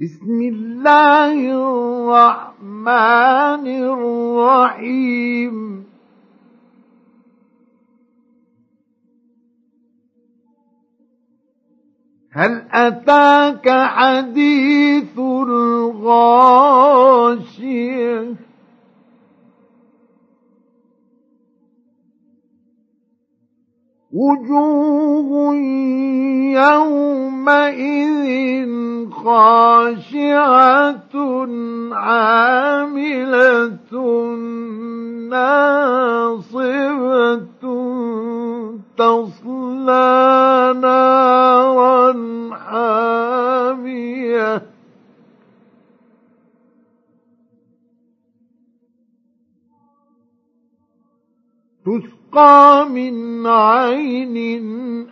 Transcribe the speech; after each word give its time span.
بسم 0.00 0.40
الله 0.42 1.34
الرحمن 2.14 2.86
الرحيم. 4.46 5.54
هل 12.32 12.62
أتاك 12.72 13.70
حديث 13.70 15.18
الغاشية؟ 15.18 16.48
وجوه 24.12 25.54
يومئذ 27.38 29.10
خاشعة 29.10 31.14
عاملة 31.92 33.92
ناصبة 35.30 36.58
تصلى 38.98 40.74
نارا 40.82 42.12
حامية. 42.54 44.62
تسقى 51.86 52.86
من 52.90 53.46
عين 53.46 54.36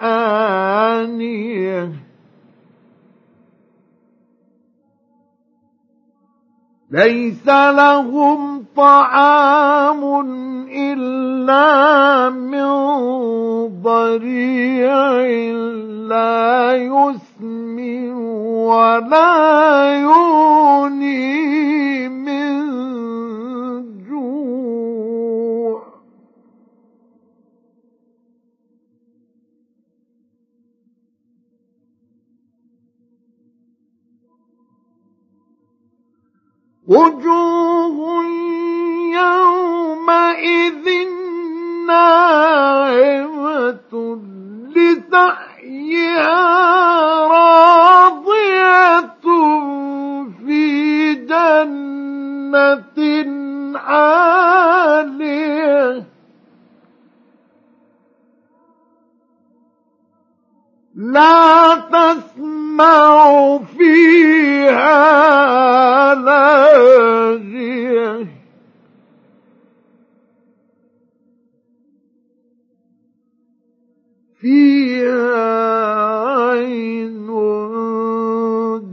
آنية 0.00 1.33
ليس 6.94 7.48
لهم 7.48 8.64
طعام 8.76 10.02
إلا 10.70 12.30
من 12.30 12.66
ضريع 13.82 15.10
لا 16.08 16.74
يسمن 16.74 18.12
ولا 18.70 19.34
يغني. 20.02 21.33
وجوه 36.88 38.24
يومئذ 39.14 40.86
ناعمة 41.86 43.92
لسعيها 44.76 46.44
راضية 47.26 49.00
في 50.46 51.14
جنة 51.14 52.98
عالية. 53.76 56.04
لا 60.94 61.74
تسمع 61.74 62.53
فيها 63.78 64.94
لاغية 66.14 67.14
فيها 74.40 75.54
عين 76.50 77.28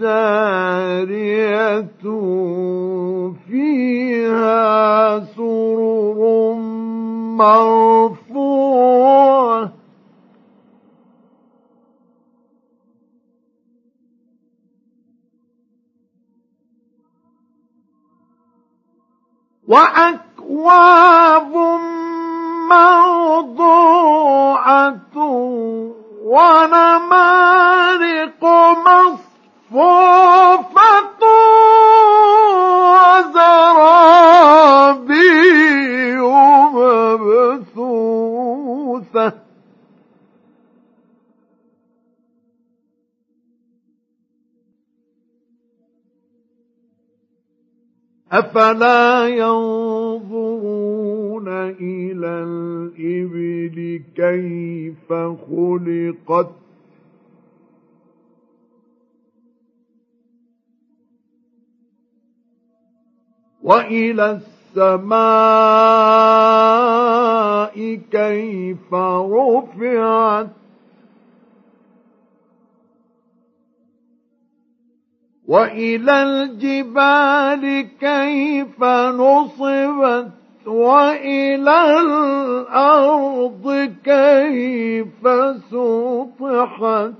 جارية 0.00 1.78
فيها 3.48 5.20
سرر 5.36 6.20
مرفوعة. 7.38 8.27
وأكواب 19.68 21.52
موضوعة 23.58 24.98
ونمارق 26.24 27.64
مصفوفة. 28.86 30.27
أفلا 48.32 49.28
ينظرون 49.28 50.78
إلى 51.80 52.28
الإبل 52.44 54.02
كيف 54.16 55.12
خلقت 55.12 56.50
وإلى 63.62 64.40
السماء 64.76 65.18
كيف 68.10 68.94
رفعت 68.94 70.57
وإلى 75.48 76.22
الجبال 76.22 77.88
كيف 78.00 78.82
نصبت 78.84 80.32
وإلى 80.66 82.00
الأرض 82.00 83.94
كيف 84.04 85.22
سطحت. 85.70 87.12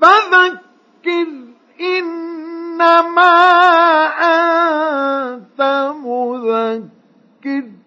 فذكر 0.00 1.28
إنما 1.80 3.32
أنت 4.22 5.60
مذكر. 6.04 7.81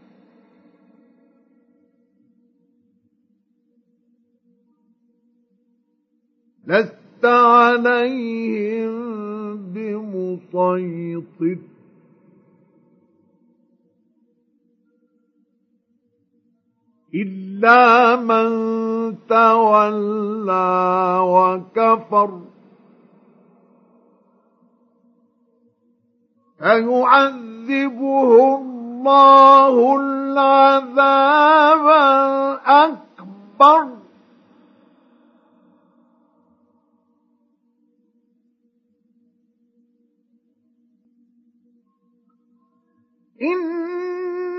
لست 6.68 7.26
عليهم 7.26 8.96
بمسيطر. 9.74 11.58
إلا 17.16 18.16
من 18.16 18.48
تولى 19.28 21.20
وكفر. 21.22 22.42
فيعذبه 26.58 28.56
الله 28.58 29.96
العذاب 30.00 31.88
الأكبر. 32.66 34.05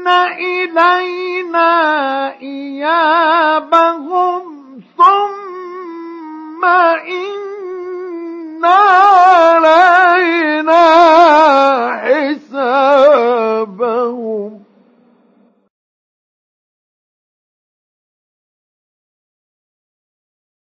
إلينا 0.08 1.70
إيابهم 2.40 3.62
ثم 4.98 6.64
إن 6.64 7.46
علينا 8.66 9.05